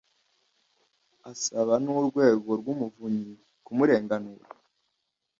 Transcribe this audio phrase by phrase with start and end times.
[1.31, 3.31] asaba n urwego rw umuvunyi
[3.65, 4.45] kumurenganura